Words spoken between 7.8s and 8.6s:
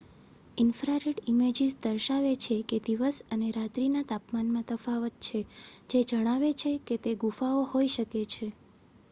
શકે છે